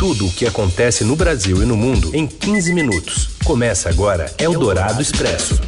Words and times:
Tudo 0.00 0.28
o 0.28 0.32
que 0.32 0.46
acontece 0.46 1.04
no 1.04 1.14
Brasil 1.14 1.62
e 1.62 1.66
no 1.66 1.76
mundo 1.76 2.16
em 2.16 2.26
15 2.26 2.72
minutos. 2.72 3.36
Começa 3.44 3.90
agora 3.90 4.34
Eldorado 4.38 5.02
Expresso. 5.02 5.60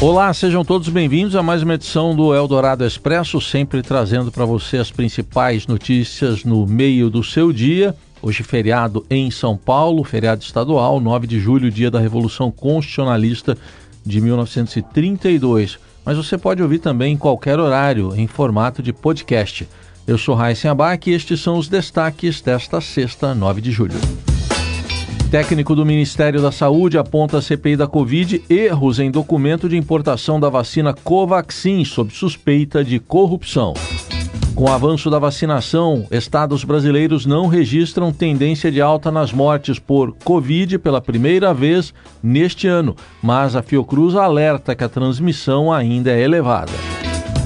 Olá, 0.00 0.32
sejam 0.32 0.64
todos 0.64 0.88
bem-vindos 0.88 1.34
a 1.34 1.42
mais 1.42 1.64
uma 1.64 1.74
edição 1.74 2.14
do 2.14 2.32
Eldorado 2.32 2.86
Expresso, 2.86 3.40
sempre 3.40 3.82
trazendo 3.82 4.30
para 4.30 4.44
você 4.44 4.76
as 4.76 4.92
principais 4.92 5.66
notícias 5.66 6.44
no 6.44 6.64
meio 6.64 7.10
do 7.10 7.24
seu 7.24 7.52
dia. 7.52 7.92
Hoje, 8.22 8.44
feriado 8.44 9.04
em 9.10 9.32
São 9.32 9.56
Paulo, 9.56 10.04
feriado 10.04 10.44
estadual, 10.44 11.00
9 11.00 11.26
de 11.26 11.40
julho, 11.40 11.68
dia 11.68 11.90
da 11.90 11.98
Revolução 11.98 12.52
Constitucionalista 12.52 13.58
de 14.04 14.20
1932. 14.20 15.76
Mas 16.04 16.16
você 16.16 16.38
pode 16.38 16.62
ouvir 16.62 16.78
também 16.78 17.14
em 17.14 17.18
qualquer 17.18 17.58
horário, 17.58 18.14
em 18.14 18.28
formato 18.28 18.80
de 18.80 18.92
podcast. 18.92 19.66
Eu 20.06 20.16
sou 20.16 20.36
Raíssen 20.36 20.70
Abac 20.70 21.10
e 21.10 21.14
estes 21.14 21.40
são 21.40 21.58
os 21.58 21.68
destaques 21.68 22.40
desta 22.40 22.80
sexta, 22.80 23.34
9 23.34 23.60
de 23.60 23.72
julho. 23.72 23.98
Técnico 25.32 25.74
do 25.74 25.84
Ministério 25.84 26.40
da 26.40 26.52
Saúde 26.52 26.96
aponta 26.96 27.38
a 27.38 27.42
CPI 27.42 27.76
da 27.76 27.88
Covid 27.88 28.44
erros 28.48 29.00
em 29.00 29.10
documento 29.10 29.68
de 29.68 29.76
importação 29.76 30.38
da 30.38 30.48
vacina 30.48 30.94
Covaxin 30.94 31.84
sob 31.84 32.14
suspeita 32.14 32.84
de 32.84 33.00
corrupção. 33.00 33.74
Com 34.54 34.66
o 34.66 34.72
avanço 34.72 35.10
da 35.10 35.18
vacinação, 35.18 36.06
estados 36.08 36.62
brasileiros 36.62 37.26
não 37.26 37.48
registram 37.48 38.12
tendência 38.12 38.70
de 38.70 38.80
alta 38.80 39.10
nas 39.10 39.32
mortes 39.32 39.80
por 39.80 40.14
Covid 40.24 40.78
pela 40.78 41.00
primeira 41.00 41.52
vez 41.52 41.92
neste 42.22 42.68
ano, 42.68 42.94
mas 43.20 43.56
a 43.56 43.62
Fiocruz 43.62 44.14
alerta 44.14 44.74
que 44.76 44.84
a 44.84 44.88
transmissão 44.88 45.72
ainda 45.72 46.12
é 46.12 46.22
elevada. 46.22 46.72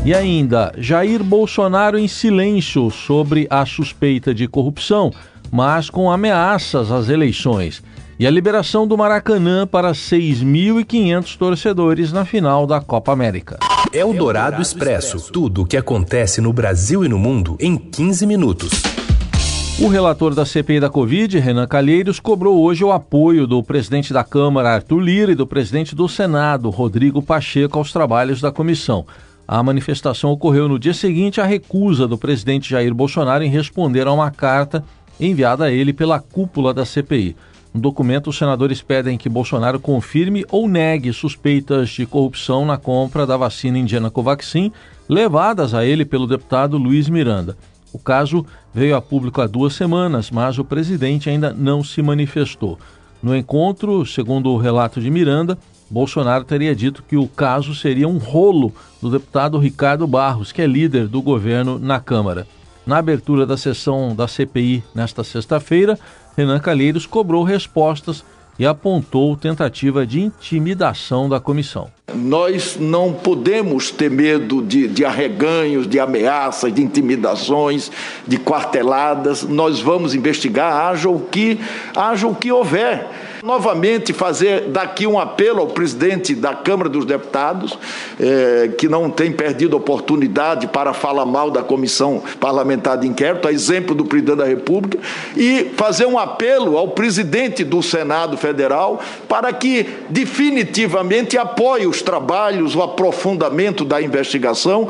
E 0.02 0.14
ainda, 0.14 0.72
Jair 0.78 1.22
Bolsonaro 1.22 1.98
em 1.98 2.08
silêncio 2.08 2.90
sobre 2.90 3.46
a 3.50 3.66
suspeita 3.66 4.32
de 4.32 4.48
corrupção, 4.48 5.12
mas 5.52 5.90
com 5.90 6.10
ameaças 6.10 6.90
às 6.90 7.10
eleições. 7.10 7.82
E 8.18 8.26
a 8.26 8.30
liberação 8.30 8.86
do 8.86 8.96
Maracanã 8.96 9.66
para 9.66 9.92
6.500 9.92 11.36
torcedores 11.36 12.12
na 12.12 12.24
final 12.24 12.66
da 12.66 12.80
Copa 12.80 13.12
América. 13.12 13.58
É 13.92 14.02
o 14.02 14.14
Dourado 14.14 14.62
Expresso. 14.62 15.30
Tudo 15.30 15.62
o 15.62 15.66
que 15.66 15.76
acontece 15.76 16.40
no 16.40 16.52
Brasil 16.52 17.04
e 17.04 17.08
no 17.08 17.18
mundo 17.18 17.58
em 17.60 17.76
15 17.76 18.26
minutos. 18.26 18.70
O 19.78 19.88
relator 19.88 20.34
da 20.34 20.46
CPI 20.46 20.80
da 20.80 20.90
Covid, 20.90 21.38
Renan 21.38 21.66
Calheiros, 21.66 22.20
cobrou 22.20 22.62
hoje 22.62 22.84
o 22.84 22.92
apoio 22.92 23.46
do 23.46 23.62
presidente 23.62 24.12
da 24.12 24.24
Câmara, 24.24 24.74
Arthur 24.74 25.00
Lira, 25.00 25.32
e 25.32 25.34
do 25.34 25.46
presidente 25.46 25.94
do 25.94 26.08
Senado, 26.08 26.70
Rodrigo 26.70 27.22
Pacheco, 27.22 27.78
aos 27.78 27.92
trabalhos 27.92 28.40
da 28.40 28.52
comissão. 28.52 29.06
A 29.52 29.64
manifestação 29.64 30.30
ocorreu 30.30 30.68
no 30.68 30.78
dia 30.78 30.94
seguinte 30.94 31.40
à 31.40 31.44
recusa 31.44 32.06
do 32.06 32.16
presidente 32.16 32.70
Jair 32.70 32.94
Bolsonaro 32.94 33.42
em 33.42 33.50
responder 33.50 34.06
a 34.06 34.12
uma 34.12 34.30
carta 34.30 34.84
enviada 35.18 35.64
a 35.64 35.72
ele 35.72 35.92
pela 35.92 36.20
cúpula 36.20 36.72
da 36.72 36.84
CPI. 36.84 37.34
No 37.74 37.80
documento, 37.80 38.30
os 38.30 38.38
senadores 38.38 38.80
pedem 38.80 39.18
que 39.18 39.28
Bolsonaro 39.28 39.80
confirme 39.80 40.46
ou 40.52 40.68
negue 40.68 41.12
suspeitas 41.12 41.90
de 41.90 42.06
corrupção 42.06 42.64
na 42.64 42.76
compra 42.76 43.26
da 43.26 43.36
vacina 43.36 43.76
indiana 43.76 44.08
Covaxin, 44.08 44.70
levadas 45.08 45.74
a 45.74 45.84
ele 45.84 46.04
pelo 46.04 46.28
deputado 46.28 46.78
Luiz 46.78 47.08
Miranda. 47.08 47.56
O 47.92 47.98
caso 47.98 48.46
veio 48.72 48.94
a 48.94 49.02
público 49.02 49.40
há 49.40 49.48
duas 49.48 49.74
semanas, 49.74 50.30
mas 50.30 50.60
o 50.60 50.64
presidente 50.64 51.28
ainda 51.28 51.52
não 51.52 51.82
se 51.82 52.00
manifestou. 52.00 52.78
No 53.20 53.36
encontro, 53.36 54.06
segundo 54.06 54.50
o 54.50 54.58
relato 54.58 55.00
de 55.00 55.10
Miranda, 55.10 55.58
Bolsonaro 55.90 56.44
teria 56.44 56.74
dito 56.74 57.02
que 57.02 57.16
o 57.16 57.26
caso 57.26 57.74
seria 57.74 58.06
um 58.06 58.16
rolo 58.16 58.72
do 59.02 59.10
deputado 59.10 59.58
Ricardo 59.58 60.06
Barros, 60.06 60.52
que 60.52 60.62
é 60.62 60.66
líder 60.66 61.08
do 61.08 61.20
governo 61.20 61.80
na 61.80 61.98
Câmara. 61.98 62.46
Na 62.86 62.98
abertura 62.98 63.44
da 63.44 63.56
sessão 63.56 64.14
da 64.14 64.28
CPI 64.28 64.84
nesta 64.94 65.24
sexta-feira, 65.24 65.98
Renan 66.36 66.60
Calheiros 66.60 67.06
cobrou 67.06 67.42
respostas 67.42 68.24
e 68.58 68.66
apontou 68.66 69.36
tentativa 69.36 70.06
de 70.06 70.20
intimidação 70.20 71.28
da 71.28 71.40
comissão. 71.40 71.90
Nós 72.14 72.76
não 72.78 73.12
podemos 73.12 73.90
ter 73.90 74.10
medo 74.10 74.62
de, 74.62 74.86
de, 74.86 75.04
arreganhos, 75.04 75.88
de 75.88 75.98
ameaças, 75.98 76.72
de 76.72 76.82
intimidações, 76.82 77.90
de 78.26 78.36
quarteladas. 78.36 79.42
Nós 79.44 79.80
vamos 79.80 80.14
investigar, 80.14 80.88
haja 80.90 81.08
o 81.08 81.20
que, 81.20 81.58
haja 81.96 82.26
o 82.26 82.34
que 82.34 82.52
houver. 82.52 83.08
Novamente, 83.42 84.12
fazer 84.12 84.68
daqui 84.68 85.06
um 85.06 85.18
apelo 85.18 85.60
ao 85.60 85.68
presidente 85.68 86.34
da 86.34 86.54
Câmara 86.54 86.90
dos 86.90 87.06
Deputados, 87.06 87.78
eh, 88.20 88.70
que 88.76 88.86
não 88.86 89.08
tem 89.08 89.32
perdido 89.32 89.76
oportunidade 89.76 90.66
para 90.66 90.92
falar 90.92 91.24
mal 91.24 91.50
da 91.50 91.62
comissão 91.62 92.22
parlamentar 92.38 92.98
de 92.98 93.08
inquérito, 93.08 93.48
a 93.48 93.52
exemplo 93.52 93.94
do 93.94 94.04
presidente 94.04 94.36
da 94.36 94.44
República, 94.44 94.98
e 95.34 95.70
fazer 95.74 96.04
um 96.04 96.18
apelo 96.18 96.76
ao 96.76 96.88
presidente 96.88 97.64
do 97.64 97.82
Senado 97.82 98.36
Federal 98.36 99.00
para 99.26 99.50
que 99.54 99.86
definitivamente 100.10 101.38
apoie 101.38 101.86
os 101.86 102.02
trabalhos, 102.02 102.76
o 102.76 102.82
aprofundamento 102.82 103.86
da 103.86 104.02
investigação, 104.02 104.86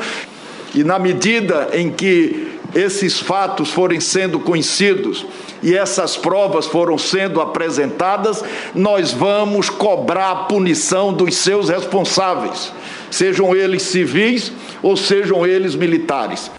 e 0.75 0.83
na 0.83 0.99
medida 0.99 1.69
em 1.73 1.91
que 1.91 2.60
esses 2.75 3.19
fatos 3.19 3.71
forem 3.71 4.01
sendo 4.01 4.41
conhecidos 4.41 5.27
e 5.63 5.75
essas 5.75 6.17
provas 6.17 6.67
foram 6.67 6.97
sendo 6.97 7.41
apresentadas, 7.41 8.43
nós 8.75 9.13
vamos 9.13 9.69
cobrar 9.69 10.31
a 10.31 10.37
punição 10.45 11.13
dos 11.13 11.35
seus 11.37 11.69
responsáveis, 11.69 12.73
sejam 13.11 13.55
eles 13.55 13.83
civis 13.83 14.53
ou 14.83 14.97
sejam 14.97 15.47
eles 15.47 15.75
militares. 15.75 16.51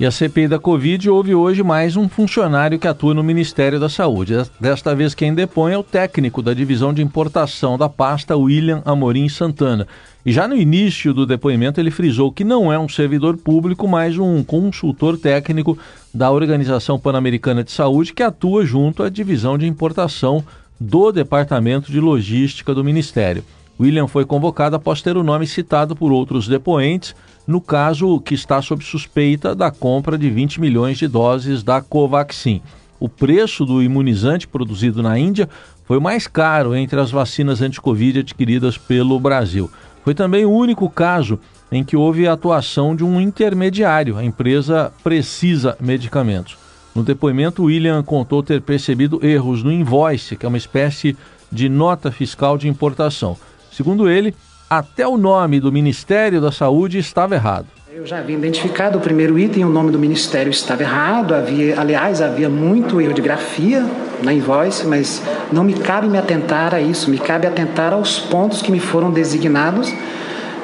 E 0.00 0.06
a 0.06 0.12
CPI 0.12 0.46
da 0.46 0.60
Covid 0.60 1.10
houve 1.10 1.34
hoje 1.34 1.60
mais 1.64 1.96
um 1.96 2.08
funcionário 2.08 2.78
que 2.78 2.86
atua 2.86 3.12
no 3.12 3.24
Ministério 3.24 3.80
da 3.80 3.88
Saúde. 3.88 4.34
Desta 4.60 4.94
vez 4.94 5.12
quem 5.12 5.34
depõe 5.34 5.72
é 5.72 5.78
o 5.78 5.82
técnico 5.82 6.40
da 6.40 6.54
divisão 6.54 6.94
de 6.94 7.02
importação 7.02 7.76
da 7.76 7.88
pasta, 7.88 8.36
William 8.36 8.80
Amorim 8.84 9.28
Santana. 9.28 9.88
E 10.28 10.30
já 10.30 10.46
no 10.46 10.54
início 10.54 11.14
do 11.14 11.24
depoimento 11.24 11.80
ele 11.80 11.90
frisou 11.90 12.30
que 12.30 12.44
não 12.44 12.70
é 12.70 12.78
um 12.78 12.86
servidor 12.86 13.38
público, 13.38 13.88
mas 13.88 14.18
um 14.18 14.44
consultor 14.44 15.16
técnico 15.16 15.78
da 16.12 16.30
Organização 16.30 16.98
Pan-Americana 16.98 17.64
de 17.64 17.70
Saúde 17.70 18.12
que 18.12 18.22
atua 18.22 18.66
junto 18.66 19.02
à 19.02 19.08
divisão 19.08 19.56
de 19.56 19.66
importação 19.66 20.44
do 20.78 21.10
Departamento 21.12 21.90
de 21.90 21.98
Logística 21.98 22.74
do 22.74 22.84
Ministério. 22.84 23.42
William 23.80 24.06
foi 24.06 24.26
convocado 24.26 24.76
após 24.76 25.00
ter 25.00 25.16
o 25.16 25.24
nome 25.24 25.46
citado 25.46 25.96
por 25.96 26.12
outros 26.12 26.46
depoentes 26.46 27.16
no 27.46 27.58
caso 27.58 28.20
que 28.20 28.34
está 28.34 28.60
sob 28.60 28.84
suspeita 28.84 29.54
da 29.54 29.70
compra 29.70 30.18
de 30.18 30.28
20 30.28 30.60
milhões 30.60 30.98
de 30.98 31.08
doses 31.08 31.62
da 31.62 31.80
Covaxin. 31.80 32.60
O 33.00 33.08
preço 33.08 33.64
do 33.64 33.82
imunizante 33.82 34.46
produzido 34.46 35.02
na 35.02 35.18
Índia 35.18 35.48
foi 35.86 35.96
o 35.96 36.02
mais 36.02 36.26
caro 36.26 36.76
entre 36.76 37.00
as 37.00 37.10
vacinas 37.10 37.62
anti-Covid 37.62 38.18
adquiridas 38.18 38.76
pelo 38.76 39.18
Brasil. 39.18 39.70
Foi 40.08 40.14
também 40.14 40.46
o 40.46 40.50
único 40.50 40.88
caso 40.88 41.38
em 41.70 41.84
que 41.84 41.94
houve 41.94 42.26
a 42.26 42.32
atuação 42.32 42.96
de 42.96 43.04
um 43.04 43.20
intermediário, 43.20 44.16
a 44.16 44.24
empresa 44.24 44.90
Precisa 45.04 45.76
Medicamentos. 45.78 46.56
No 46.94 47.02
depoimento, 47.02 47.64
William 47.64 48.02
contou 48.02 48.42
ter 48.42 48.62
percebido 48.62 49.20
erros 49.22 49.62
no 49.62 49.70
invoice, 49.70 50.34
que 50.34 50.46
é 50.46 50.48
uma 50.48 50.56
espécie 50.56 51.14
de 51.52 51.68
nota 51.68 52.10
fiscal 52.10 52.56
de 52.56 52.68
importação. 52.68 53.36
Segundo 53.70 54.08
ele, 54.08 54.34
até 54.70 55.06
o 55.06 55.18
nome 55.18 55.60
do 55.60 55.70
Ministério 55.70 56.40
da 56.40 56.50
Saúde 56.50 56.96
estava 56.96 57.34
errado. 57.34 57.66
Eu 57.92 58.06
já 58.06 58.20
havia 58.20 58.38
identificado 58.38 58.96
o 58.96 59.02
primeiro 59.02 59.38
item, 59.38 59.66
o 59.66 59.68
nome 59.68 59.90
do 59.90 59.98
ministério 59.98 60.48
estava 60.48 60.84
errado, 60.84 61.34
havia, 61.34 61.78
aliás, 61.78 62.22
havia 62.22 62.48
muito 62.48 62.98
erro 62.98 63.12
de 63.12 63.20
grafia 63.20 63.84
na 64.22 64.32
invoice, 64.32 64.86
mas 64.86 65.22
não 65.52 65.64
me 65.64 65.74
cabe 65.74 66.08
me 66.08 66.18
atentar 66.18 66.74
a 66.74 66.80
isso, 66.80 67.10
me 67.10 67.18
cabe 67.18 67.46
atentar 67.46 67.92
aos 67.92 68.18
pontos 68.18 68.62
que 68.62 68.70
me 68.70 68.80
foram 68.80 69.10
designados 69.10 69.92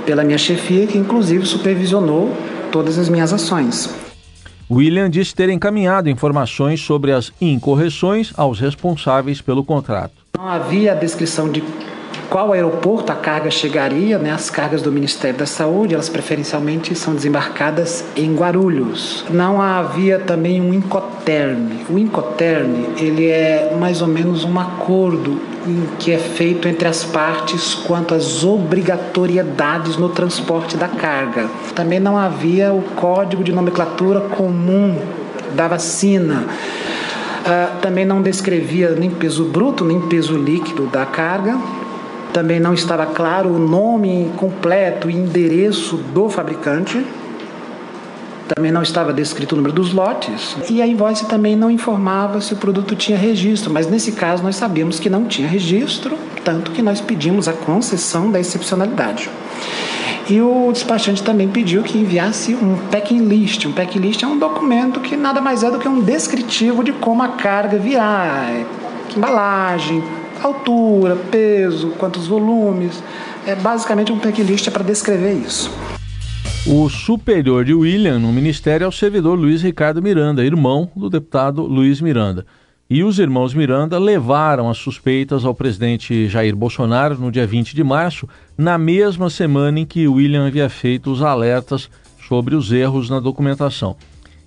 pela 0.04 0.24
minha 0.24 0.38
chefia, 0.38 0.86
que 0.86 0.98
inclusive 0.98 1.46
supervisionou 1.46 2.32
todas 2.70 2.98
as 2.98 3.08
minhas 3.08 3.32
ações. 3.32 3.88
William 4.70 5.08
disse 5.10 5.34
ter 5.34 5.50
encaminhado 5.50 6.08
informações 6.08 6.80
sobre 6.80 7.12
as 7.12 7.32
incorreções 7.40 8.32
aos 8.36 8.58
responsáveis 8.58 9.40
pelo 9.40 9.62
contrato. 9.62 10.14
Não 10.36 10.48
havia 10.48 10.94
descrição 10.94 11.50
de 11.50 11.62
qual 12.28 12.52
aeroporto 12.52 13.12
a 13.12 13.14
carga 13.14 13.50
chegaria, 13.50 14.18
né? 14.18 14.30
As 14.30 14.50
cargas 14.50 14.82
do 14.82 14.90
Ministério 14.90 15.38
da 15.38 15.46
Saúde, 15.46 15.94
elas 15.94 16.08
preferencialmente 16.08 16.94
são 16.94 17.14
desembarcadas 17.14 18.04
em 18.16 18.34
Guarulhos. 18.34 19.24
Não 19.30 19.60
havia 19.60 20.18
também 20.18 20.60
um 20.60 20.72
Incoterm. 20.72 21.84
O 21.88 21.98
Incoterm, 21.98 22.94
ele 22.98 23.28
é 23.28 23.76
mais 23.78 24.02
ou 24.02 24.08
menos 24.08 24.44
um 24.44 24.58
acordo 24.58 25.40
que 25.98 26.12
é 26.12 26.18
feito 26.18 26.68
entre 26.68 26.86
as 26.86 27.04
partes 27.04 27.74
quanto 27.74 28.14
às 28.14 28.44
obrigatoriedades 28.44 29.96
no 29.96 30.10
transporte 30.10 30.76
da 30.76 30.88
carga. 30.88 31.48
Também 31.74 31.98
não 31.98 32.18
havia 32.18 32.72
o 32.72 32.82
código 32.94 33.42
de 33.42 33.52
nomenclatura 33.52 34.20
comum 34.20 34.98
da 35.54 35.68
vacina. 35.68 36.44
Uh, 37.44 37.80
também 37.80 38.06
não 38.06 38.22
descrevia 38.22 38.90
nem 38.92 39.10
peso 39.10 39.44
bruto 39.44 39.84
nem 39.84 40.00
peso 40.00 40.34
líquido 40.34 40.86
da 40.86 41.04
carga, 41.04 41.58
também 42.34 42.58
não 42.58 42.74
estava 42.74 43.06
claro 43.06 43.48
o 43.48 43.58
nome 43.60 44.28
completo 44.36 45.08
e 45.08 45.14
endereço 45.14 45.96
do 45.96 46.28
fabricante. 46.28 47.06
também 48.48 48.70
não 48.70 48.82
estava 48.82 49.12
descrito 49.12 49.54
o 49.54 49.56
número 49.56 49.72
dos 49.72 49.92
lotes 49.94 50.54
e 50.68 50.82
a 50.82 50.86
invoice 50.86 51.26
também 51.26 51.56
não 51.56 51.70
informava 51.70 52.42
se 52.42 52.52
o 52.52 52.56
produto 52.56 52.94
tinha 52.94 53.16
registro, 53.16 53.72
mas 53.72 53.88
nesse 53.88 54.12
caso 54.12 54.42
nós 54.42 54.56
sabíamos 54.56 55.00
que 55.00 55.08
não 55.08 55.24
tinha 55.24 55.48
registro, 55.48 56.18
tanto 56.44 56.72
que 56.72 56.82
nós 56.82 57.00
pedimos 57.00 57.48
a 57.48 57.52
concessão 57.54 58.30
da 58.30 58.38
excepcionalidade. 58.38 59.30
E 60.28 60.40
o 60.40 60.70
despachante 60.72 61.22
também 61.22 61.48
pediu 61.48 61.82
que 61.82 61.96
enviasse 61.96 62.54
um 62.54 62.76
packing 62.90 63.28
list. 63.28 63.64
Um 63.64 63.72
packing 63.72 64.00
list 64.00 64.22
é 64.22 64.26
um 64.26 64.38
documento 64.38 65.00
que 65.00 65.16
nada 65.16 65.40
mais 65.40 65.62
é 65.62 65.70
do 65.70 65.78
que 65.78 65.88
um 65.88 66.00
descritivo 66.00 66.82
de 66.82 66.92
como 66.92 67.22
a 67.22 67.28
carga 67.28 67.78
virá, 67.78 68.50
embalagem, 69.16 70.02
altura, 70.46 71.16
peso, 71.30 71.90
quantos 71.98 72.26
volumes. 72.26 73.02
É 73.46 73.54
basicamente 73.54 74.12
um 74.12 74.18
packing 74.18 74.42
list 74.42 74.66
é 74.66 74.70
para 74.70 74.84
descrever 74.84 75.32
isso. 75.34 75.70
O 76.66 76.88
superior 76.88 77.64
de 77.64 77.74
William 77.74 78.18
no 78.18 78.32
ministério 78.32 78.84
é 78.84 78.88
o 78.88 78.92
servidor 78.92 79.38
Luiz 79.38 79.62
Ricardo 79.62 80.00
Miranda, 80.00 80.44
irmão 80.44 80.90
do 80.96 81.10
deputado 81.10 81.62
Luiz 81.62 82.00
Miranda. 82.00 82.46
E 82.88 83.02
os 83.02 83.18
irmãos 83.18 83.54
Miranda 83.54 83.98
levaram 83.98 84.70
as 84.70 84.78
suspeitas 84.78 85.44
ao 85.44 85.54
presidente 85.54 86.28
Jair 86.28 86.54
Bolsonaro 86.54 87.16
no 87.16 87.30
dia 87.30 87.46
20 87.46 87.74
de 87.74 87.84
março, 87.84 88.28
na 88.56 88.78
mesma 88.78 89.28
semana 89.28 89.80
em 89.80 89.86
que 89.86 90.06
William 90.06 90.46
havia 90.46 90.68
feito 90.68 91.10
os 91.10 91.22
alertas 91.22 91.90
sobre 92.28 92.54
os 92.54 92.72
erros 92.72 93.10
na 93.10 93.20
documentação. 93.20 93.96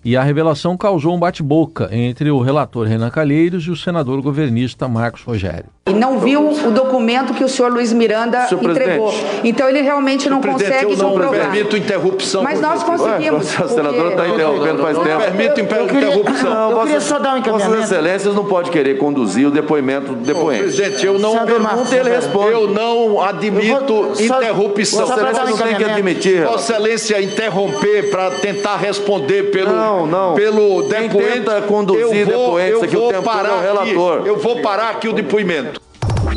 E 0.04 0.16
a 0.16 0.24
revelação 0.24 0.78
causou 0.78 1.16
um 1.16 1.20
bate-boca 1.20 1.90
entre 1.92 2.32
o 2.32 2.40
relator 2.40 2.88
Renan 2.88 3.10
Calheiros 3.10 3.66
e 3.66 3.72
o 3.72 3.76
senador 3.76 4.22
governista 4.22 4.88
Marcos 4.88 5.24
Rogério. 5.24 5.66
E 5.88 5.94
não 5.94 6.20
viu 6.20 6.50
o 6.50 6.72
documento 6.72 7.34
que 7.34 7.44
o 7.44 7.50
senhor 7.50 7.72
Luiz 7.72 7.94
Miranda 7.94 8.46
senhor 8.48 8.64
entregou. 8.64 9.14
Então 9.44 9.70
ele 9.70 9.82
realmente 9.82 10.30
não 10.30 10.42
consegue 10.42 10.92
eu 10.92 10.98
não 10.98 11.12
comprovar. 11.12 11.52
permito 11.52 11.78
interrupção. 11.78 12.44
Mas 12.44 12.60
nós 12.60 12.84
conseguimos. 12.84 13.58
Ué, 13.58 13.66
a 13.66 13.68
senadora 13.70 14.10
está 14.10 14.28
interrompendo 14.28 14.82
faz 14.82 14.98
tempo. 14.98 15.20
Permito 15.20 15.62
interrupção. 15.62 16.50
Não, 16.50 16.72
eu 16.72 16.80
queria 16.82 17.02
só 17.02 17.20
dar 17.20 17.36
um 17.36 17.38
encaminhamento. 17.38 17.78
Vossas 17.78 17.92
Excelências 17.92 18.36
não 18.36 18.46
pode 18.46 18.70
querer 18.70 18.98
conduzir 18.98 19.48
o 19.48 19.52
depoimento 19.52 20.14
do 20.14 20.26
depoente. 20.26 20.64
presidente, 20.64 21.06
eu 21.06 21.18
não 21.20 21.46
pergunto, 21.46 21.96
ele 21.96 22.10
responde. 22.10 22.52
Eu 22.52 22.68
não 22.68 23.22
admito 23.22 24.12
só, 24.14 24.24
interrupção. 24.24 25.06
Vossa 25.06 25.14
Excelência 25.14 25.46
não 25.46 25.58
tem 25.58 25.76
que 25.76 25.84
admitir. 25.84 26.44
Vossa 26.44 26.74
Excelência 26.74 27.22
interromper 27.22 28.10
para 28.10 28.32
tentar 28.32 28.76
responder 28.76 29.52
pelo 29.52 29.72
não, 29.72 29.87
não. 30.08 30.34
pelo 30.34 30.84
depoente. 30.84 31.10
Quem 31.10 31.10
tenta 31.10 31.62
conduzir 31.62 32.26
depoentes 32.26 32.84
aqui 32.84 32.98
o 32.98 33.08
tempo 33.10 33.24
todo 33.24 33.48
é 33.48 33.52
o 33.52 33.62
relator. 33.62 34.28
Eu 34.28 34.38
vou 34.38 34.62
parar 34.62 34.90
aqui 34.90 35.08
o 35.08 35.14
depoimento. 35.14 35.82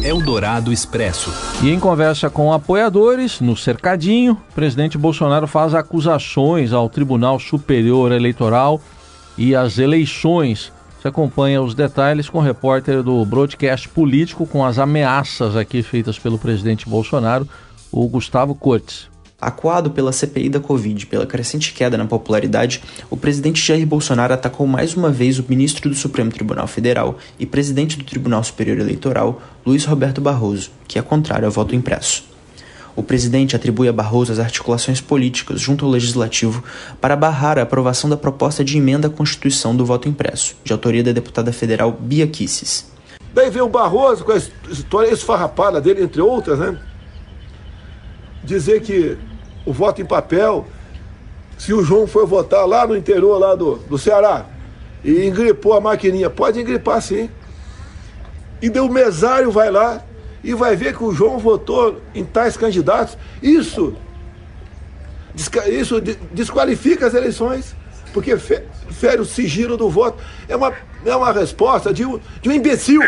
Eldorado 0.03 0.73
Expresso. 0.73 1.33
E 1.63 1.71
em 1.71 1.79
conversa 1.79 2.31
com 2.31 2.53
apoiadores, 2.53 3.41
no 3.41 3.57
cercadinho, 3.57 4.33
o 4.51 4.55
presidente 4.55 4.97
Bolsonaro 4.97 5.47
faz 5.47 5.75
acusações 5.75 6.73
ao 6.73 6.89
Tribunal 6.89 7.39
Superior 7.39 8.13
Eleitoral 8.13 8.81
e 9.37 9.55
às 9.55 9.79
eleições. 9.79 10.73
Você 10.99 11.09
acompanha 11.09 11.63
os 11.63 11.75
detalhes 11.75 12.29
com 12.29 12.39
o 12.39 12.43
repórter 12.43 13.03
do 13.03 13.25
Broadcast 13.25 13.89
Político 13.89 14.47
com 14.47 14.65
as 14.65 14.79
ameaças 14.79 15.57
aqui 15.57 15.83
feitas 15.83 16.19
pelo 16.19 16.39
presidente 16.39 16.89
Bolsonaro, 16.89 17.49
o 17.91 18.07
Gustavo 18.09 18.55
Cortes. 18.55 19.10
Acuado 19.41 19.91
pela 19.91 20.13
CPI 20.13 20.51
da 20.51 20.61
Covid 20.61 21.07
pela 21.07 21.25
crescente 21.25 21.73
queda 21.73 21.97
na 21.97 22.05
popularidade, 22.05 22.83
o 23.09 23.17
presidente 23.17 23.65
Jair 23.67 23.87
Bolsonaro 23.87 24.35
atacou 24.35 24.67
mais 24.67 24.95
uma 24.95 25.11
vez 25.11 25.39
o 25.39 25.45
ministro 25.49 25.89
do 25.89 25.97
Supremo 25.97 26.31
Tribunal 26.31 26.67
Federal 26.67 27.17
e 27.39 27.47
presidente 27.47 27.97
do 27.97 28.05
Tribunal 28.05 28.45
Superior 28.45 28.79
Eleitoral, 28.79 29.41
Luiz 29.65 29.87
Roberto 29.87 30.21
Barroso, 30.21 30.71
que 30.87 30.99
é 30.99 31.03
contrário 31.03 31.47
ao 31.47 31.53
voto 31.53 31.75
impresso. 31.75 32.29
O 32.95 33.03
presidente 33.03 33.57
atribui 33.57 33.89
a 33.89 33.93
Barroso 33.93 34.31
as 34.31 34.39
articulações 34.39 35.01
políticas 35.01 35.59
junto 35.59 35.87
ao 35.87 35.91
legislativo 35.91 36.63
para 37.01 37.17
barrar 37.17 37.59
a 37.59 37.63
aprovação 37.63 38.11
da 38.11 38.17
proposta 38.17 38.63
de 38.63 38.77
emenda 38.77 39.09
à 39.09 39.11
Constituição 39.11 39.75
do 39.75 39.87
voto 39.87 40.07
impresso, 40.07 40.55
de 40.63 40.73
autoria 40.73 41.03
da 41.03 41.13
deputada 41.13 41.51
federal 41.51 41.93
Bia 41.93 42.27
Kisses. 42.27 42.91
Daí 43.33 43.49
vem 43.49 43.63
o 43.63 43.69
Barroso 43.69 44.23
com 44.23 44.33
a 44.33 44.37
história 44.37 45.11
esfarrapada 45.11 45.81
dele, 45.81 46.03
entre 46.03 46.21
outras, 46.21 46.59
né? 46.59 46.79
Dizer 48.45 48.83
que 48.83 49.17
o 49.65 49.73
voto 49.73 50.01
em 50.01 50.05
papel, 50.05 50.67
se 51.59 51.73
o 51.75 51.85
João 51.85 52.07
foi 52.07 52.25
votar 52.25 52.67
lá 52.67 52.87
no 52.87 52.97
interior 52.97 53.39
lá 53.39 53.55
do, 53.55 53.77
do 53.77 53.99
Ceará 53.99 54.47
e 55.05 55.27
engripou 55.27 55.75
a 55.75 55.81
maquininha, 55.81 56.31
pode 56.31 56.61
engripar 56.61 57.01
sim. 57.03 57.29
E 58.63 58.69
o 58.79 58.89
mesário 58.89 59.51
vai 59.51 59.71
lá 59.71 60.03
e 60.43 60.55
vai 60.55 60.77
ver 60.77 60.97
que 60.97 61.05
o 61.05 61.13
João 61.13 61.39
votou 61.39 62.01
em 62.15 62.25
tais 62.25 62.57
candidatos. 62.57 63.17
Isso, 63.43 63.95
isso 65.69 66.01
desqualifica 66.33 67.07
as 67.07 67.15
eleições, 67.15 67.75
porque 68.13 68.37
fere 68.37 69.21
o 69.21 69.25
sigilo 69.25 69.77
do 69.77 69.89
voto. 69.89 70.23
É 70.49 70.57
uma, 70.57 70.73
é 71.05 71.15
uma 71.15 71.33
resposta 71.33 71.93
de 71.93 72.05
de 72.43 72.49
um 72.49 72.53
imbecil. 72.53 73.01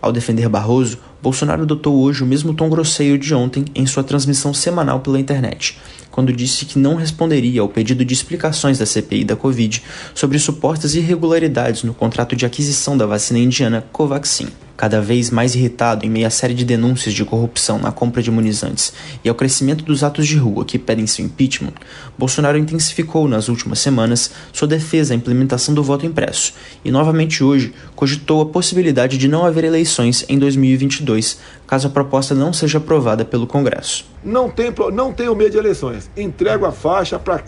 Ao 0.00 0.12
defender 0.12 0.48
Barroso, 0.48 0.98
Bolsonaro 1.22 1.62
adotou 1.62 2.00
hoje 2.00 2.22
o 2.22 2.26
mesmo 2.26 2.54
tom 2.54 2.68
grosseiro 2.68 3.18
de 3.18 3.34
ontem 3.34 3.64
em 3.74 3.86
sua 3.86 4.04
transmissão 4.04 4.54
semanal 4.54 5.00
pela 5.00 5.18
internet, 5.18 5.78
quando 6.10 6.32
disse 6.32 6.64
que 6.64 6.78
não 6.78 6.94
responderia 6.94 7.60
ao 7.60 7.68
pedido 7.68 8.04
de 8.04 8.14
explicações 8.14 8.78
da 8.78 8.86
CPI 8.86 9.24
da 9.24 9.36
Covid 9.36 9.82
sobre 10.14 10.38
supostas 10.38 10.94
irregularidades 10.94 11.82
no 11.82 11.94
contrato 11.94 12.36
de 12.36 12.46
aquisição 12.46 12.96
da 12.96 13.06
vacina 13.06 13.38
indiana 13.38 13.84
Covaxin. 13.92 14.48
Cada 14.78 15.00
vez 15.00 15.28
mais 15.28 15.56
irritado 15.56 16.06
em 16.06 16.08
meio 16.08 16.28
à 16.28 16.30
série 16.30 16.54
de 16.54 16.64
denúncias 16.64 17.12
de 17.12 17.24
corrupção 17.24 17.80
na 17.80 17.90
compra 17.90 18.22
de 18.22 18.30
imunizantes 18.30 18.92
e 19.24 19.28
ao 19.28 19.34
crescimento 19.34 19.82
dos 19.84 20.04
atos 20.04 20.24
de 20.24 20.36
rua 20.36 20.64
que 20.64 20.78
pedem 20.78 21.04
seu 21.04 21.24
impeachment, 21.24 21.72
Bolsonaro 22.16 22.56
intensificou 22.56 23.26
nas 23.26 23.48
últimas 23.48 23.80
semanas 23.80 24.30
sua 24.52 24.68
defesa 24.68 25.12
à 25.12 25.16
implementação 25.16 25.74
do 25.74 25.82
voto 25.82 26.06
impresso 26.06 26.54
e 26.84 26.92
novamente 26.92 27.42
hoje 27.42 27.74
cogitou 27.96 28.40
a 28.40 28.46
possibilidade 28.46 29.18
de 29.18 29.26
não 29.26 29.44
haver 29.44 29.64
eleições 29.64 30.24
em 30.28 30.38
2022, 30.38 31.40
caso 31.66 31.88
a 31.88 31.90
proposta 31.90 32.32
não 32.32 32.52
seja 32.52 32.78
aprovada 32.78 33.24
pelo 33.24 33.48
Congresso. 33.48 34.06
Não 34.22 34.48
tem, 34.48 34.72
não 34.92 35.12
tenho 35.12 35.34
medo 35.34 35.50
de 35.50 35.58
eleições. 35.58 36.08
Entrego 36.16 36.64
a 36.64 36.70
faixa 36.70 37.18
para 37.18 37.42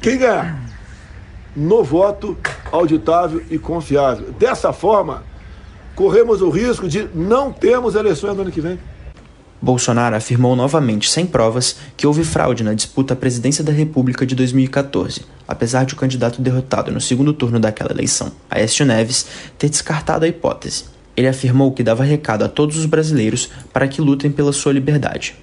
quem 0.00 0.16
ganhar 0.16 0.58
no 1.54 1.84
voto 1.84 2.38
auditável 2.72 3.42
e 3.50 3.58
confiável. 3.58 4.32
Dessa 4.38 4.72
forma, 4.72 5.22
corremos 5.98 6.40
o 6.42 6.48
risco 6.48 6.88
de 6.88 7.08
não 7.12 7.52
termos 7.52 7.96
eleições 7.96 8.36
no 8.36 8.42
ano 8.42 8.52
que 8.52 8.60
vem. 8.60 8.78
Bolsonaro 9.60 10.14
afirmou 10.14 10.54
novamente, 10.54 11.10
sem 11.10 11.26
provas, 11.26 11.74
que 11.96 12.06
houve 12.06 12.22
fraude 12.22 12.62
na 12.62 12.72
disputa 12.72 13.14
à 13.14 13.16
presidência 13.16 13.64
da 13.64 13.72
República 13.72 14.24
de 14.24 14.36
2014, 14.36 15.22
apesar 15.48 15.84
de 15.84 15.94
o 15.94 15.96
candidato 15.96 16.40
derrotado 16.40 16.92
no 16.92 17.00
segundo 17.00 17.32
turno 17.32 17.58
daquela 17.58 17.90
eleição, 17.90 18.30
Aécio 18.48 18.86
Neves, 18.86 19.26
ter 19.58 19.68
descartado 19.68 20.24
a 20.24 20.28
hipótese. 20.28 20.84
Ele 21.16 21.26
afirmou 21.26 21.72
que 21.72 21.82
dava 21.82 22.04
recado 22.04 22.44
a 22.44 22.48
todos 22.48 22.76
os 22.76 22.86
brasileiros 22.86 23.50
para 23.72 23.88
que 23.88 24.00
lutem 24.00 24.30
pela 24.30 24.52
sua 24.52 24.72
liberdade. 24.72 25.34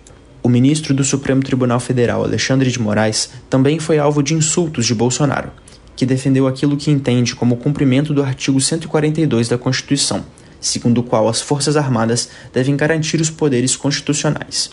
O 0.41 0.48
ministro 0.48 0.94
do 0.94 1.03
Supremo 1.03 1.44
Tribunal 1.44 1.82
Federal, 1.82 2.24
Alexandre 2.24 2.72
de 2.72 2.80
Moraes, 2.80 3.30
também 3.50 3.77
foi 3.77 4.00
alvo 4.00 4.24
de 4.24 4.34
insultos 4.34 4.86
de 4.86 4.96
Bolsonaro, 4.96 5.51
que 5.98 6.06
defendeu 6.06 6.48
aquilo 6.48 6.77
que 6.77 6.91
entende 6.91 7.36
como 7.36 7.58
cumprimento 7.58 8.13
do 8.13 8.24
artigo 8.24 8.62
142 8.62 9.50
da 9.50 9.58
Constituição, 9.58 10.24
segundo 10.65 11.00
o 11.00 11.03
qual 11.03 11.29
as 11.29 11.41
Forças 11.41 11.77
Armadas 11.77 12.29
devem 12.51 12.75
garantir 12.75 13.22
os 13.22 13.29
poderes 13.29 13.75
constitucionais. 13.75 14.72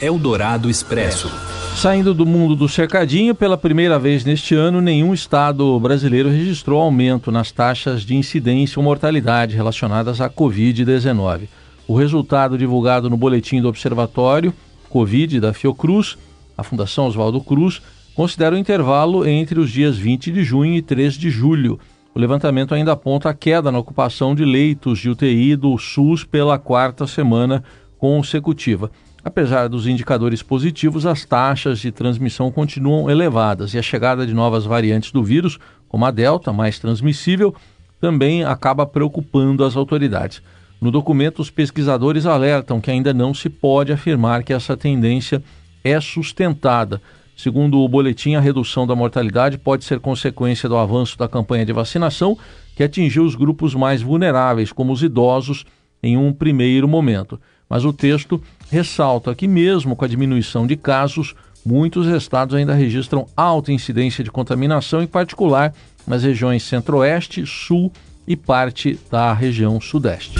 Eldorado 0.00 0.70
Expresso. 0.70 1.30
Saindo 1.76 2.14
do 2.14 2.24
mundo 2.24 2.56
do 2.56 2.68
cercadinho, 2.68 3.34
pela 3.34 3.58
primeira 3.58 3.98
vez 3.98 4.24
neste 4.24 4.54
ano, 4.54 4.80
nenhum 4.80 5.12
estado 5.12 5.78
brasileiro 5.80 6.30
registrou 6.30 6.80
aumento 6.80 7.30
nas 7.30 7.50
taxas 7.50 8.02
de 8.02 8.14
incidência 8.14 8.78
ou 8.78 8.84
mortalidade 8.84 9.56
relacionadas 9.56 10.20
à 10.20 10.30
Covid-19. 10.30 11.48
O 11.86 11.94
resultado 11.94 12.56
divulgado 12.56 13.10
no 13.10 13.16
boletim 13.16 13.60
do 13.60 13.68
Observatório 13.68 14.54
Covid 14.88 15.40
da 15.40 15.52
Fiocruz, 15.52 16.16
a 16.56 16.62
Fundação 16.62 17.06
Oswaldo 17.06 17.40
Cruz, 17.40 17.82
considera 18.14 18.54
o 18.54 18.58
intervalo 18.58 19.26
entre 19.26 19.58
os 19.58 19.70
dias 19.70 19.96
20 19.98 20.30
de 20.30 20.44
junho 20.44 20.74
e 20.74 20.82
3 20.82 21.14
de 21.14 21.28
julho 21.28 21.80
o 22.14 22.18
levantamento 22.18 22.72
ainda 22.72 22.92
aponta 22.92 23.28
a 23.28 23.34
queda 23.34 23.72
na 23.72 23.78
ocupação 23.78 24.36
de 24.36 24.44
leitos 24.44 25.00
de 25.00 25.10
UTI 25.10 25.56
do 25.56 25.76
SUS 25.76 26.22
pela 26.22 26.56
quarta 26.58 27.08
semana 27.08 27.64
consecutiva. 27.98 28.88
Apesar 29.24 29.68
dos 29.68 29.88
indicadores 29.88 30.40
positivos, 30.40 31.06
as 31.06 31.24
taxas 31.24 31.80
de 31.80 31.90
transmissão 31.90 32.52
continuam 32.52 33.10
elevadas 33.10 33.74
e 33.74 33.78
a 33.78 33.82
chegada 33.82 34.24
de 34.24 34.32
novas 34.32 34.64
variantes 34.64 35.10
do 35.10 35.24
vírus, 35.24 35.58
como 35.88 36.04
a 36.04 36.12
Delta, 36.12 36.52
mais 36.52 36.78
transmissível, 36.78 37.52
também 38.00 38.44
acaba 38.44 38.86
preocupando 38.86 39.64
as 39.64 39.74
autoridades. 39.74 40.40
No 40.80 40.92
documento, 40.92 41.40
os 41.40 41.50
pesquisadores 41.50 42.26
alertam 42.26 42.80
que 42.80 42.92
ainda 42.92 43.12
não 43.12 43.34
se 43.34 43.48
pode 43.48 43.92
afirmar 43.92 44.44
que 44.44 44.52
essa 44.52 44.76
tendência 44.76 45.42
é 45.82 46.00
sustentada 46.00 47.00
Segundo 47.36 47.80
o 47.80 47.88
boletim, 47.88 48.34
a 48.34 48.40
redução 48.40 48.86
da 48.86 48.94
mortalidade 48.94 49.58
pode 49.58 49.84
ser 49.84 50.00
consequência 50.00 50.68
do 50.68 50.76
avanço 50.76 51.18
da 51.18 51.28
campanha 51.28 51.66
de 51.66 51.72
vacinação, 51.72 52.38
que 52.76 52.82
atingiu 52.82 53.24
os 53.24 53.34
grupos 53.34 53.74
mais 53.74 54.02
vulneráveis, 54.02 54.72
como 54.72 54.92
os 54.92 55.02
idosos, 55.02 55.64
em 56.02 56.16
um 56.16 56.32
primeiro 56.32 56.86
momento. 56.86 57.40
Mas 57.68 57.84
o 57.84 57.92
texto 57.92 58.40
ressalta 58.70 59.34
que, 59.34 59.48
mesmo 59.48 59.96
com 59.96 60.04
a 60.04 60.08
diminuição 60.08 60.66
de 60.66 60.76
casos, 60.76 61.34
muitos 61.64 62.06
estados 62.06 62.54
ainda 62.54 62.74
registram 62.74 63.26
alta 63.36 63.72
incidência 63.72 64.22
de 64.22 64.30
contaminação, 64.30 65.02
em 65.02 65.06
particular 65.06 65.74
nas 66.06 66.22
regiões 66.22 66.62
Centro-Oeste, 66.62 67.44
Sul 67.46 67.90
e 68.26 68.36
parte 68.36 68.98
da 69.10 69.32
região 69.32 69.80
Sudeste. 69.80 70.38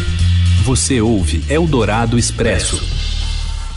Você 0.65 1.01
ouve 1.01 1.45
Eldorado 1.51 2.19
Expresso. 2.19 2.94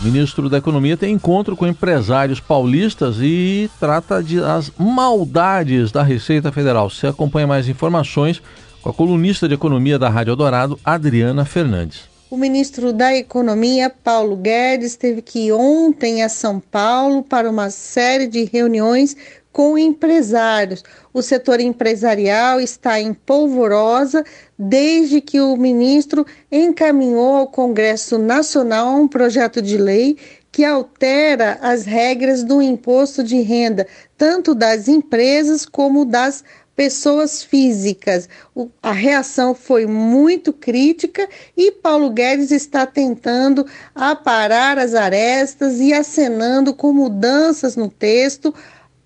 Ministro 0.01 0.47
da 0.47 0.59
Economia 0.59 0.95
tem 0.95 1.13
encontro 1.13 1.57
com 1.57 1.65
empresários 1.65 2.39
paulistas 2.39 3.17
e 3.19 3.69
trata 3.79 4.21
de 4.21 4.39
as 4.39 4.71
maldades 4.77 5.91
da 5.91 6.03
Receita 6.03 6.51
Federal. 6.51 6.89
Você 6.89 7.07
acompanha 7.07 7.47
mais 7.47 7.67
informações 7.67 8.41
com 8.81 8.89
a 8.89 8.93
colunista 8.93 9.47
de 9.47 9.55
economia 9.55 9.97
da 9.97 10.07
Rádio 10.07 10.31
Eldorado, 10.31 10.79
Adriana 10.85 11.45
Fernandes. 11.45 12.01
O 12.29 12.37
ministro 12.37 12.93
da 12.93 13.15
Economia, 13.15 13.89
Paulo 13.89 14.35
Guedes, 14.35 14.95
teve 14.95 15.21
que 15.21 15.47
ir 15.47 15.53
ontem 15.53 16.21
a 16.21 16.29
São 16.29 16.59
Paulo 16.59 17.23
para 17.23 17.49
uma 17.49 17.69
série 17.69 18.27
de 18.27 18.43
reuniões 18.43 19.15
com 19.57 19.75
empresários. 19.75 20.83
O 21.11 21.23
setor 21.23 21.59
empresarial 21.59 22.61
está 22.61 23.01
em 23.01 23.11
polvorosa 23.11 24.23
desde 24.55 25.19
que 25.19 25.41
o 25.41 25.57
ministro 25.57 26.27
encaminhou 26.51 27.37
ao 27.37 27.47
Congresso 27.47 28.19
Nacional 28.19 28.95
um 29.01 29.07
projeto 29.07 29.59
de 29.59 29.75
lei 29.75 30.15
que 30.51 30.63
altera 30.63 31.57
as 31.59 31.85
regras 31.85 32.43
do 32.43 32.61
imposto 32.61 33.23
de 33.23 33.41
renda, 33.41 33.87
tanto 34.15 34.53
das 34.53 34.87
empresas 34.87 35.65
como 35.65 36.05
das 36.05 36.43
pessoas 36.75 37.41
físicas. 37.41 38.29
O, 38.53 38.69
a 38.83 38.91
reação 38.91 39.55
foi 39.55 39.87
muito 39.87 40.53
crítica 40.53 41.27
e 41.57 41.71
Paulo 41.71 42.11
Guedes 42.11 42.51
está 42.51 42.85
tentando 42.85 43.65
aparar 43.95 44.77
as 44.77 44.93
arestas 44.93 45.79
e 45.79 45.91
acenando 45.91 46.75
com 46.75 46.93
mudanças 46.93 47.75
no 47.75 47.89
texto 47.89 48.53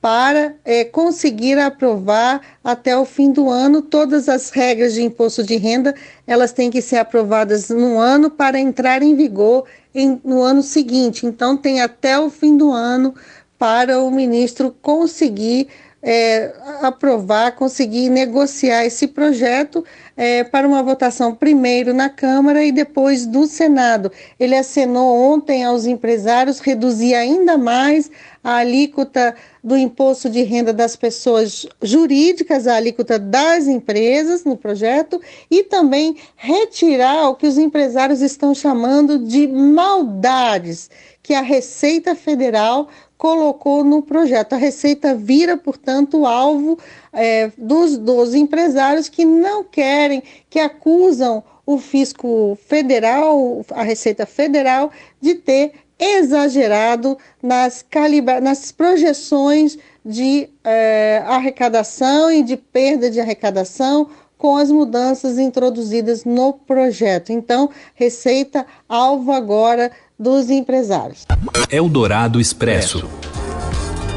para 0.02 0.56
é, 0.66 0.84
conseguir 0.84 1.60
aprovar 1.60 2.42
até 2.64 2.98
o 2.98 3.06
fim 3.06 3.32
do 3.32 3.50
ano 3.50 3.84
todas 3.84 4.28
as 4.28 4.50
regras 4.50 4.96
de 4.96 5.04
imposto 5.04 5.44
de 5.44 5.56
renda. 5.58 5.94
Elas 6.26 6.52
têm 6.52 6.72
que 6.72 6.82
ser 6.82 6.98
aprovadas 6.98 7.70
no 7.70 8.00
ano 8.00 8.32
para 8.32 8.60
entrar 8.60 9.04
em 9.04 9.16
vigor 9.16 9.66
em, 9.94 10.20
no 10.24 10.42
ano 10.42 10.64
seguinte. 10.64 11.28
Então 11.28 11.56
tem 11.56 11.82
até 11.82 12.18
o 12.18 12.32
fim 12.32 12.58
do 12.58 12.72
ano 12.72 13.14
para 13.60 14.00
o 14.00 14.10
ministro 14.10 14.76
conseguir 14.82 15.68
é, 16.02 16.54
aprovar, 16.82 17.56
conseguir 17.56 18.10
negociar 18.10 18.86
esse 18.86 19.08
projeto 19.08 19.86
é, 20.18 20.44
para 20.44 20.68
uma 20.68 20.82
votação 20.82 21.36
primeiro 21.36 21.94
na 21.94 22.10
Câmara 22.10 22.64
e 22.64 22.72
depois 22.72 23.26
no 23.26 23.46
Senado. 23.46 24.12
Ele 24.40 24.56
acenou 24.56 25.16
ontem 25.16 25.64
aos 25.64 25.86
empresários 25.86 26.60
reduzir 26.60 27.14
ainda 27.14 27.58
mais 27.58 28.10
a 28.44 28.56
alíquota 28.56 29.36
do 29.64 29.78
imposto 29.78 30.28
de 30.28 30.42
renda 30.42 30.74
das 30.74 30.96
pessoas 30.96 31.68
jurídicas, 31.82 32.66
a 32.66 32.76
alíquota 32.76 33.20
das 33.20 33.68
empresas 33.68 34.44
no 34.44 34.58
projeto, 34.58 35.22
e 35.50 35.64
também 35.64 36.18
retirar 36.36 37.30
o 37.30 37.36
que 37.36 37.46
os 37.46 37.60
empresários 37.60 38.22
estão 38.22 38.56
chamando 38.56 39.20
de 39.20 39.48
maldades 39.48 40.90
que 41.22 41.36
a 41.36 41.42
Receita 41.42 42.16
Federal 42.16 42.90
colocou 43.22 43.84
no 43.84 44.02
projeto. 44.02 44.54
A 44.54 44.58
Receita 44.58 45.14
vira, 45.14 45.56
portanto, 45.56 46.26
alvo 46.26 46.80
é, 47.14 47.52
dos, 47.56 47.96
dos 47.96 48.34
empresários 48.34 49.08
que 49.08 49.24
não 49.24 49.64
querem, 49.64 50.24
que 50.50 50.60
acusam 50.60 51.44
o 51.64 51.78
fisco 51.78 52.58
federal, 52.66 53.64
a 53.74 53.84
Receita 53.84 54.26
Federal, 54.26 54.90
de 55.22 55.36
ter 55.36 55.74
exagerado 56.00 57.16
nas, 57.44 57.86
calibra 57.88 58.42
nas 58.42 58.72
projeções 58.72 59.78
de 60.04 60.50
é, 60.64 61.22
arrecadação 61.28 62.32
e 62.32 62.42
de 62.42 62.58
perda 62.58 63.08
de 63.08 63.22
arrecadação 63.22 64.10
com 64.36 64.58
as 64.58 64.72
mudanças 64.72 65.38
introduzidas 65.38 66.26
no 66.26 66.54
projeto. 66.54 67.32
Então, 67.32 67.70
Receita 67.94 68.66
alvo 68.90 69.32
agora 69.32 69.92
dos 70.22 70.52
empresários. 70.52 71.26
Eldorado 71.72 72.40
Expresso. 72.40 73.10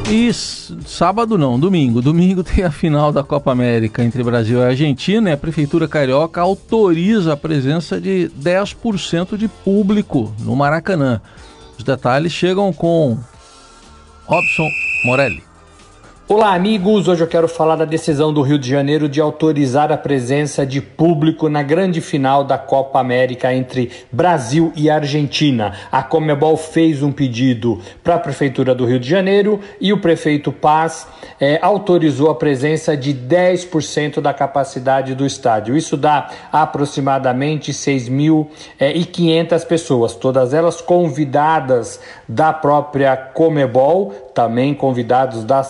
E 0.07 0.31
sábado 0.31 1.35
não, 1.35 1.59
domingo. 1.59 1.99
Domingo 1.99 2.43
tem 2.45 2.63
a 2.63 2.69
final 2.69 3.11
da 3.11 3.23
Copa 3.23 3.51
América 3.51 4.03
entre 4.03 4.23
Brasil 4.23 4.59
e 4.59 4.63
Argentina 4.63 5.31
e 5.31 5.33
a 5.33 5.37
Prefeitura 5.37 5.87
Carioca 5.87 6.39
autoriza 6.39 7.33
a 7.33 7.37
presença 7.37 7.99
de 7.99 8.29
10% 8.39 9.35
de 9.35 9.47
público 9.47 10.31
no 10.41 10.55
Maracanã. 10.55 11.19
Os 11.75 11.83
detalhes 11.83 12.31
chegam 12.31 12.71
com 12.71 13.17
Robson 14.27 14.69
Morelli. 15.05 15.43
Olá, 16.27 16.55
amigos! 16.55 17.07
Hoje 17.07 17.21
eu 17.21 17.27
quero 17.27 17.47
falar 17.47 17.75
da 17.75 17.85
decisão 17.85 18.33
do 18.33 18.41
Rio 18.41 18.57
de 18.57 18.67
Janeiro 18.67 19.07
de 19.07 19.21
autorizar 19.21 19.91
a 19.91 19.97
presença 19.97 20.65
de 20.65 20.81
público 20.81 21.47
na 21.49 21.61
grande 21.61 22.01
final 22.01 22.43
da 22.43 22.57
Copa 22.57 22.99
América 22.99 23.53
entre 23.53 23.91
Brasil 24.11 24.73
e 24.75 24.89
Argentina. 24.89 25.73
A 25.91 26.01
Comebol 26.01 26.57
fez 26.57 27.03
um 27.03 27.11
pedido 27.11 27.79
para 28.03 28.15
a 28.15 28.19
Prefeitura 28.19 28.73
do 28.73 28.87
Rio 28.87 28.99
de 28.99 29.07
Janeiro 29.07 29.59
e 29.79 29.93
o 29.93 30.01
prefeito 30.01 30.51
Paz 30.51 31.07
é, 31.39 31.59
autorizou 31.61 32.31
a 32.31 32.35
presença 32.35 32.97
de 32.97 33.13
10% 33.13 34.19
da 34.19 34.33
capacidade 34.33 35.13
do 35.13 35.27
estádio. 35.27 35.77
Isso 35.77 35.95
dá 35.95 36.31
aproximadamente 36.51 37.71
6.500 37.71 38.47
é, 38.79 39.59
pessoas, 39.59 40.15
todas 40.15 40.55
elas 40.55 40.81
convidadas 40.81 41.99
da 42.27 42.51
própria 42.51 43.15
Comebol, 43.15 44.11
também 44.33 44.73
convidados 44.73 45.43
da 45.43 45.61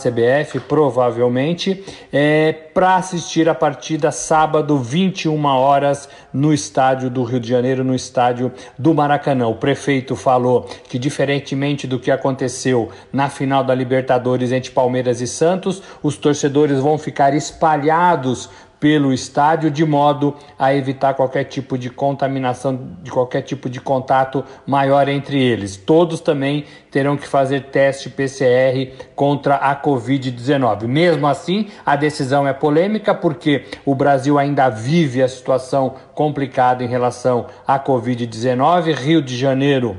CBF, 0.45 0.59
provavelmente, 0.61 1.83
é, 2.13 2.53
para 2.73 2.95
assistir 2.95 3.49
a 3.49 3.55
partida 3.55 4.11
sábado, 4.11 4.77
21 4.77 5.43
horas, 5.45 6.07
no 6.31 6.53
estádio 6.53 7.09
do 7.09 7.23
Rio 7.23 7.39
de 7.39 7.49
Janeiro, 7.49 7.83
no 7.83 7.95
estádio 7.95 8.51
do 8.77 8.93
Maracanã. 8.93 9.47
O 9.47 9.55
prefeito 9.55 10.15
falou 10.15 10.69
que, 10.87 10.99
diferentemente 10.99 11.87
do 11.87 11.99
que 11.99 12.11
aconteceu 12.11 12.89
na 13.11 13.29
final 13.29 13.63
da 13.63 13.73
Libertadores 13.73 14.51
entre 14.51 14.71
Palmeiras 14.71 15.21
e 15.21 15.27
Santos, 15.27 15.81
os 16.03 16.17
torcedores 16.17 16.79
vão 16.79 16.97
ficar 16.97 17.33
espalhados 17.33 18.49
pelo 18.79 19.13
estádio 19.13 19.71
de 19.71 19.85
modo 19.85 20.35
a 20.57 20.73
evitar 20.73 21.13
qualquer 21.13 21.45
tipo 21.45 21.77
de 21.77 21.89
contaminação, 21.89 22.79
de 23.01 23.11
qualquer 23.11 23.41
tipo 23.41 23.69
de 23.69 23.79
contato 23.79 24.43
maior 24.65 25.07
entre 25.07 25.41
eles. 25.41 25.77
Todos 25.77 26.19
também 26.19 26.65
terão 26.91 27.17
que 27.17 27.27
fazer 27.27 27.65
teste 27.65 28.09
PCR 28.09 28.91
contra 29.15 29.55
a 29.55 29.75
Covid-19. 29.75 30.87
Mesmo 30.87 31.27
assim, 31.27 31.67
a 31.85 31.95
decisão 31.95 32.47
é 32.47 32.53
polêmica 32.53 33.13
porque 33.13 33.65
o 33.85 33.95
Brasil 33.95 34.37
ainda 34.37 34.69
vive 34.69 35.21
a 35.21 35.27
situação 35.27 35.95
complicada 36.13 36.83
em 36.83 36.87
relação 36.87 37.47
à 37.67 37.79
Covid-19. 37.79 38.93
Rio 38.93 39.21
de 39.21 39.35
Janeiro 39.37 39.97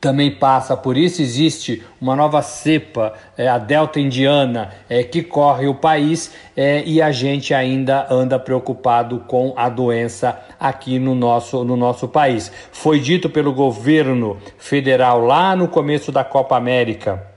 também 0.00 0.30
passa 0.30 0.76
por 0.76 0.96
isso. 0.96 1.20
Existe 1.20 1.82
uma 2.00 2.14
nova 2.14 2.40
cepa, 2.42 3.14
é, 3.36 3.48
a 3.48 3.58
Delta 3.58 4.00
Indiana, 4.00 4.70
é, 4.88 5.02
que 5.02 5.22
corre 5.22 5.66
o 5.66 5.74
país 5.74 6.32
é, 6.56 6.82
e 6.84 7.02
a 7.02 7.10
gente 7.10 7.52
ainda 7.52 8.06
anda 8.10 8.38
preocupado 8.38 9.24
com 9.26 9.52
a 9.56 9.68
doença 9.68 10.38
aqui 10.58 10.98
no 10.98 11.14
nosso, 11.14 11.64
no 11.64 11.76
nosso 11.76 12.08
país. 12.08 12.50
Foi 12.72 13.00
dito 13.00 13.28
pelo 13.28 13.52
governo 13.52 14.38
federal 14.56 15.24
lá 15.24 15.54
no 15.56 15.68
começo 15.68 16.12
da 16.12 16.24
Copa 16.24 16.56
América 16.56 17.28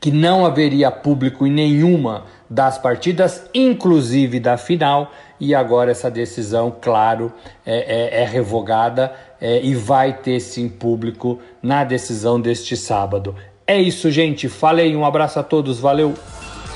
que 0.00 0.10
não 0.10 0.44
haveria 0.44 0.90
público 0.90 1.46
em 1.46 1.50
nenhuma 1.50 2.24
das 2.48 2.76
partidas, 2.76 3.48
inclusive 3.54 4.38
da 4.38 4.58
final, 4.58 5.10
e 5.38 5.54
agora 5.54 5.90
essa 5.90 6.10
decisão, 6.10 6.74
claro, 6.80 7.32
é, 7.66 8.18
é, 8.18 8.22
é 8.22 8.24
revogada 8.24 9.12
é, 9.40 9.60
e 9.62 9.74
vai 9.74 10.12
ter 10.12 10.40
sim 10.40 10.68
público 10.68 11.38
na 11.62 11.84
decisão 11.84 12.40
deste 12.40 12.76
sábado. 12.76 13.34
É 13.66 13.80
isso, 13.80 14.10
gente. 14.10 14.48
Falei, 14.48 14.94
um 14.94 15.04
abraço 15.04 15.38
a 15.38 15.42
todos, 15.42 15.78
valeu. 15.78 16.14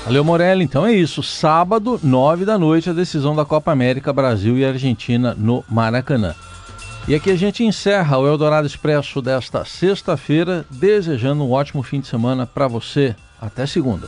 Valeu, 0.05 0.23
Morelli. 0.23 0.63
Então 0.63 0.85
é 0.85 0.93
isso. 0.93 1.21
Sábado, 1.21 1.99
nove 2.01 2.45
da 2.45 2.57
noite, 2.57 2.89
a 2.89 2.93
decisão 2.93 3.35
da 3.35 3.45
Copa 3.45 3.71
América 3.71 4.11
Brasil 4.11 4.57
e 4.57 4.65
Argentina 4.65 5.35
no 5.37 5.63
Maracanã. 5.69 6.33
E 7.07 7.15
aqui 7.15 7.31
a 7.31 7.35
gente 7.35 7.63
encerra 7.63 8.17
o 8.17 8.27
Eldorado 8.27 8.67
Expresso 8.67 9.21
desta 9.21 9.65
sexta-feira, 9.65 10.65
desejando 10.69 11.43
um 11.43 11.51
ótimo 11.51 11.81
fim 11.81 11.99
de 11.99 12.07
semana 12.07 12.45
para 12.45 12.67
você. 12.67 13.15
Até 13.41 13.65
segunda. 13.65 14.07